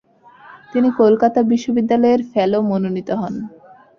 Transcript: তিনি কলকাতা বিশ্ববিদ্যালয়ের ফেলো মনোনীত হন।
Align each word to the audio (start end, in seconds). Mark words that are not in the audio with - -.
তিনি 0.73 0.89
কলকাতা 0.97 1.39
বিশ্ববিদ্যালয়ের 1.43 2.21
ফেলো 2.31 2.59
মনোনীত 2.69 3.09
হন। 3.11 3.33